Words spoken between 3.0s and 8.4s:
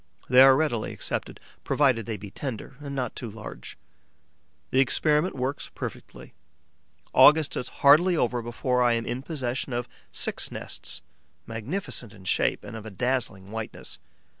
too large. The experiment works perfectly. August is hardly